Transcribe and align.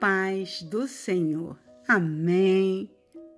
paz 0.00 0.62
do 0.62 0.86
Senhor. 0.86 1.58
Amém. 1.88 2.90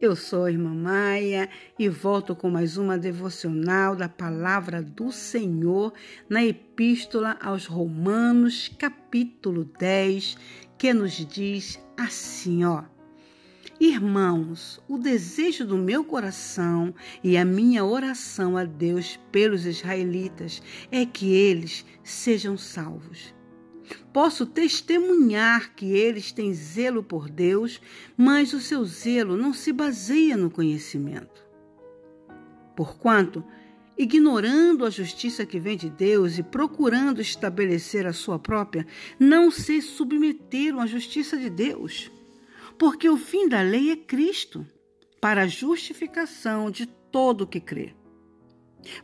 Eu 0.00 0.14
sou 0.14 0.44
a 0.44 0.50
irmã 0.50 0.74
Maia 0.74 1.48
e 1.78 1.88
volto 1.88 2.36
com 2.36 2.50
mais 2.50 2.76
uma 2.76 2.98
devocional 2.98 3.96
da 3.96 4.08
palavra 4.08 4.82
do 4.82 5.10
Senhor 5.10 5.92
na 6.28 6.44
Epístola 6.44 7.36
aos 7.40 7.66
Romanos, 7.66 8.68
capítulo 8.78 9.64
10, 9.78 10.36
que 10.78 10.92
nos 10.92 11.12
diz 11.12 11.80
assim, 11.96 12.64
ó: 12.64 12.84
Irmãos, 13.80 14.80
o 14.88 14.98
desejo 14.98 15.66
do 15.66 15.78
meu 15.78 16.04
coração 16.04 16.94
e 17.22 17.36
a 17.36 17.44
minha 17.44 17.84
oração 17.84 18.56
a 18.56 18.64
Deus 18.64 19.18
pelos 19.32 19.66
israelitas 19.66 20.62
é 20.92 21.04
que 21.04 21.32
eles 21.32 21.84
sejam 22.02 22.56
salvos. 22.56 23.34
Posso 24.12 24.46
testemunhar 24.46 25.74
que 25.74 25.92
eles 25.92 26.32
têm 26.32 26.54
zelo 26.54 27.02
por 27.02 27.28
Deus, 27.28 27.80
mas 28.16 28.52
o 28.52 28.60
seu 28.60 28.84
zelo 28.84 29.36
não 29.36 29.52
se 29.52 29.72
baseia 29.72 30.36
no 30.36 30.50
conhecimento. 30.50 31.44
Porquanto, 32.76 33.44
ignorando 33.96 34.84
a 34.84 34.90
justiça 34.90 35.46
que 35.46 35.60
vem 35.60 35.76
de 35.76 35.88
Deus 35.88 36.38
e 36.38 36.42
procurando 36.42 37.20
estabelecer 37.20 38.06
a 38.06 38.12
sua 38.12 38.38
própria, 38.38 38.86
não 39.18 39.50
se 39.50 39.80
submeteram 39.80 40.80
à 40.80 40.86
justiça 40.86 41.36
de 41.36 41.50
Deus. 41.50 42.10
Porque 42.78 43.08
o 43.08 43.16
fim 43.16 43.48
da 43.48 43.62
lei 43.62 43.90
é 43.90 43.96
Cristo, 43.96 44.66
para 45.20 45.42
a 45.42 45.46
justificação 45.46 46.70
de 46.70 46.86
todo 46.86 47.42
o 47.42 47.46
que 47.46 47.60
crê. 47.60 47.94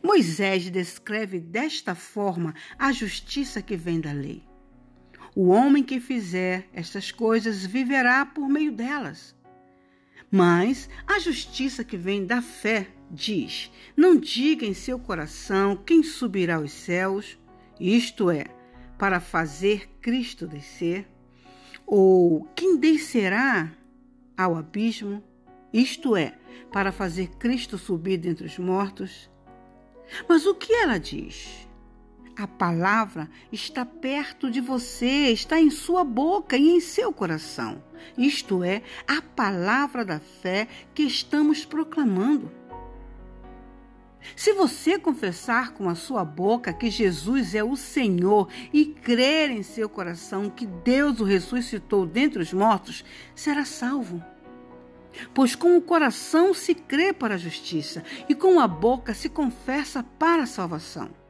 Moisés 0.03 0.69
descreve 0.69 1.39
desta 1.39 1.95
forma 1.95 2.53
a 2.77 2.91
justiça 2.91 3.61
que 3.61 3.75
vem 3.75 3.99
da 3.99 4.11
lei. 4.11 4.50
O 5.35 5.47
homem 5.47 5.83
que 5.83 5.99
fizer 5.99 6.67
estas 6.73 7.11
coisas 7.11 7.65
viverá 7.65 8.25
por 8.25 8.49
meio 8.49 8.71
delas. 8.71 9.33
Mas 10.29 10.89
a 11.07 11.19
justiça 11.19 11.83
que 11.83 11.95
vem 11.95 12.25
da 12.25 12.41
fé 12.41 12.87
diz: 13.09 13.71
Não 13.95 14.15
diga 14.15 14.65
em 14.65 14.73
seu 14.73 14.99
coração 14.99 15.75
quem 15.75 16.03
subirá 16.03 16.55
aos 16.55 16.71
céus, 16.71 17.37
isto 17.79 18.29
é, 18.29 18.45
para 18.97 19.19
fazer 19.19 19.89
Cristo 20.01 20.47
descer, 20.47 21.07
ou 21.85 22.43
quem 22.55 22.77
descerá 22.77 23.71
ao 24.37 24.55
abismo, 24.55 25.23
isto 25.73 26.15
é, 26.15 26.37
para 26.71 26.91
fazer 26.91 27.29
Cristo 27.37 27.77
subir 27.77 28.17
dentre 28.17 28.45
os 28.45 28.57
mortos. 28.57 29.29
Mas 30.27 30.45
o 30.45 30.55
que 30.55 30.73
ela 30.73 30.97
diz? 30.97 31.67
A 32.41 32.47
palavra 32.47 33.29
está 33.51 33.85
perto 33.85 34.49
de 34.49 34.59
você, 34.59 35.29
está 35.31 35.61
em 35.61 35.69
sua 35.69 36.03
boca 36.03 36.57
e 36.57 36.71
em 36.71 36.79
seu 36.79 37.13
coração. 37.13 37.83
Isto 38.17 38.63
é, 38.63 38.81
a 39.07 39.21
palavra 39.21 40.03
da 40.03 40.19
fé 40.19 40.67
que 40.91 41.03
estamos 41.03 41.65
proclamando. 41.65 42.51
Se 44.35 44.53
você 44.53 44.97
confessar 44.97 45.73
com 45.73 45.87
a 45.87 45.93
sua 45.93 46.25
boca 46.25 46.73
que 46.73 46.89
Jesus 46.89 47.53
é 47.53 47.63
o 47.63 47.75
Senhor 47.75 48.49
e 48.73 48.85
crer 48.85 49.51
em 49.51 49.61
seu 49.61 49.87
coração 49.87 50.49
que 50.49 50.65
Deus 50.65 51.19
o 51.19 51.23
ressuscitou 51.23 52.07
dentre 52.07 52.41
os 52.41 52.51
mortos, 52.51 53.05
será 53.35 53.65
salvo. 53.65 54.19
Pois 55.31 55.53
com 55.53 55.77
o 55.77 55.81
coração 55.81 56.55
se 56.55 56.73
crê 56.73 57.13
para 57.13 57.35
a 57.35 57.37
justiça 57.37 58.03
e 58.27 58.33
com 58.33 58.59
a 58.59 58.67
boca 58.67 59.13
se 59.13 59.29
confessa 59.29 60.01
para 60.01 60.41
a 60.41 60.47
salvação. 60.47 61.20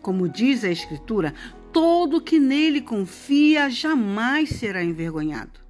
Como 0.00 0.28
diz 0.28 0.64
a 0.64 0.70
Escritura, 0.70 1.34
todo 1.72 2.20
que 2.20 2.38
nele 2.38 2.80
confia 2.80 3.68
jamais 3.68 4.50
será 4.50 4.82
envergonhado. 4.82 5.60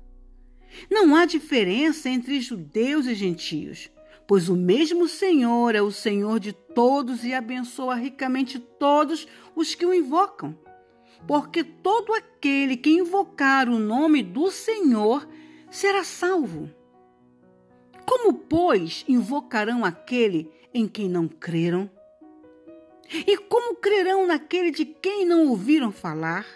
Não 0.90 1.16
há 1.16 1.24
diferença 1.24 2.08
entre 2.08 2.40
judeus 2.40 3.06
e 3.06 3.14
gentios, 3.14 3.90
pois 4.26 4.48
o 4.48 4.56
mesmo 4.56 5.08
Senhor 5.08 5.74
é 5.74 5.82
o 5.82 5.90
Senhor 5.90 6.38
de 6.38 6.52
todos 6.52 7.24
e 7.24 7.32
abençoa 7.32 7.94
ricamente 7.94 8.58
todos 8.58 9.26
os 9.56 9.74
que 9.74 9.84
o 9.84 9.94
invocam. 9.94 10.56
Porque 11.26 11.64
todo 11.64 12.12
aquele 12.12 12.76
que 12.76 12.90
invocar 12.90 13.68
o 13.68 13.78
nome 13.78 14.22
do 14.22 14.50
Senhor 14.50 15.28
será 15.70 16.04
salvo. 16.04 16.70
Como, 18.06 18.32
pois, 18.32 19.04
invocarão 19.08 19.84
aquele 19.84 20.50
em 20.72 20.86
quem 20.86 21.08
não 21.08 21.26
creram? 21.26 21.90
E 23.10 23.36
como 23.36 23.76
crerão 23.76 24.26
naquele 24.26 24.70
de 24.70 24.84
quem 24.84 25.24
não 25.24 25.48
ouviram 25.48 25.90
falar? 25.90 26.46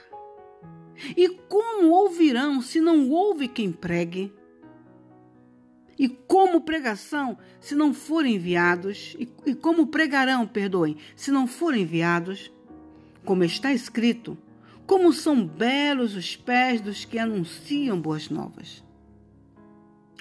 E 1.17 1.29
como 1.49 1.91
ouvirão 1.91 2.61
se 2.61 2.81
não 2.81 3.09
ouve 3.11 3.49
quem 3.49 3.73
pregue? 3.73 4.33
E 5.99 6.09
como 6.09 6.61
pregação 6.61 7.39
se 7.61 7.75
não 7.75 7.95
forem 7.95 8.37
enviados? 8.37 9.17
E, 9.19 9.29
e 9.47 9.55
como 9.55 9.87
pregarão, 9.87 10.47
perdoem, 10.47 10.97
se 11.17 11.31
não 11.31 11.47
forem 11.47 11.83
enviados? 11.83 12.53
Como 13.25 13.45
está 13.45 13.73
escrito, 13.73 14.37
como 14.87 15.13
são 15.13 15.47
belos 15.47 16.17
os 16.17 16.37
pés 16.37 16.81
dos 16.81 17.05
que 17.05 17.19
anunciam 17.19 18.01
boas 18.01 18.29
novas. 18.29 18.85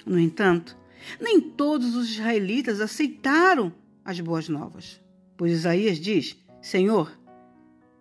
No 0.06 0.18
entanto, 0.18 0.76
nem 1.20 1.40
todos 1.40 1.94
os 1.94 2.10
israelitas 2.10 2.80
aceitaram 2.80 3.72
as 4.04 4.20
boas 4.20 4.48
novas. 4.48 5.00
Pois 5.42 5.50
Isaías 5.50 5.98
diz: 5.98 6.36
Senhor, 6.60 7.18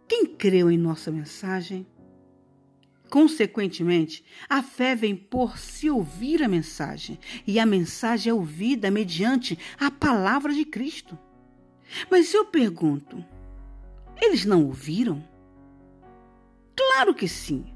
quem 0.07 0.27
creu 0.27 0.69
em 0.69 0.77
nossa 0.77 1.09
mensagem? 1.09 1.87
Consequentemente, 3.09 4.23
a 4.47 4.61
fé 4.61 4.95
vem 4.95 5.15
por 5.15 5.57
se 5.57 5.89
ouvir 5.89 6.43
a 6.43 6.47
mensagem, 6.47 7.17
e 7.47 7.59
a 7.59 7.65
mensagem 7.65 8.29
é 8.29 8.33
ouvida 8.35 8.91
mediante 8.91 9.57
a 9.79 9.89
palavra 9.89 10.53
de 10.53 10.63
Cristo. 10.63 11.17
Mas 12.11 12.31
eu 12.31 12.45
pergunto: 12.45 13.25
eles 14.21 14.45
não 14.45 14.63
ouviram? 14.63 15.27
Claro 16.75 17.15
que 17.15 17.27
sim. 17.27 17.73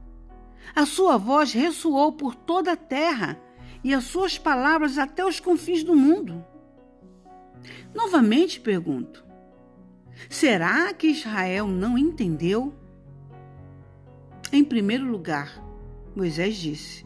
A 0.76 0.86
sua 0.86 1.18
voz 1.18 1.54
ressoou 1.54 2.12
por 2.12 2.36
toda 2.36 2.74
a 2.74 2.78
terra 2.78 3.42
e 3.84 3.96
as 3.96 4.04
suas 4.04 4.38
palavras 4.38 5.00
até 5.00 5.26
os 5.26 5.40
confins 5.40 5.84
do 5.84 5.96
mundo. 5.96 6.46
Novamente 7.96 8.60
pergunto: 8.60 9.25
Será 10.30 10.94
que 10.94 11.08
Israel 11.08 11.68
não 11.68 11.98
entendeu? 11.98 12.74
Em 14.52 14.64
primeiro 14.64 15.06
lugar, 15.06 15.62
Moisés 16.16 16.56
disse: 16.56 17.06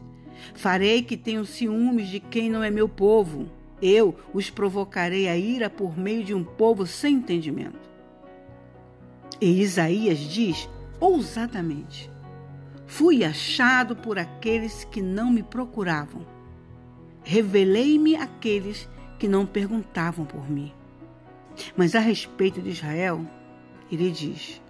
Farei 0.54 1.02
que 1.02 1.16
tenham 1.16 1.44
ciúmes 1.44 2.08
de 2.08 2.20
quem 2.20 2.50
não 2.50 2.62
é 2.62 2.70
meu 2.70 2.88
povo. 2.88 3.48
Eu 3.82 4.14
os 4.34 4.50
provocarei 4.50 5.26
a 5.26 5.36
ira 5.36 5.70
por 5.70 5.96
meio 5.96 6.22
de 6.22 6.34
um 6.34 6.44
povo 6.44 6.86
sem 6.86 7.16
entendimento. 7.16 7.90
E 9.40 9.60
Isaías 9.62 10.18
diz 10.18 10.68
ousadamente: 11.00 12.10
Fui 12.86 13.24
achado 13.24 13.96
por 13.96 14.18
aqueles 14.18 14.84
que 14.84 15.00
não 15.00 15.30
me 15.30 15.42
procuravam. 15.42 16.26
Revelei-me 17.22 18.16
àqueles 18.16 18.88
que 19.18 19.28
não 19.28 19.46
perguntavam 19.46 20.24
por 20.24 20.50
mim. 20.50 20.72
Mas 21.76 21.94
a 21.94 22.00
respeito 22.00 22.60
de 22.60 22.70
Israel, 22.70 23.24
ele 23.90 24.10
diz: 24.10 24.60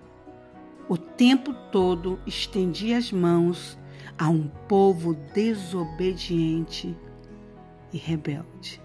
O 0.88 0.96
tempo 0.96 1.52
todo 1.70 2.18
estendi 2.26 2.94
as 2.94 3.12
mãos 3.12 3.78
a 4.18 4.28
um 4.28 4.48
povo 4.68 5.14
desobediente 5.14 6.96
e 7.92 7.96
rebelde. 7.96 8.80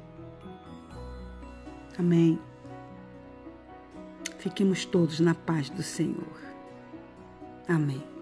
Amém. 1.97 2.39
Fiquemos 4.39 4.85
todos 4.85 5.19
na 5.19 5.33
paz 5.33 5.69
do 5.69 5.81
Senhor. 5.81 6.39
Amém. 7.67 8.14